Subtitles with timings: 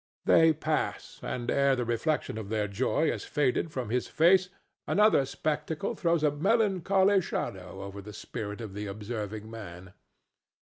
[0.25, 4.49] They pass, and ere the reflection of their joy has faded from his face
[4.87, 9.93] another spectacle throws a melancholy shadow over the spirit of the observing man.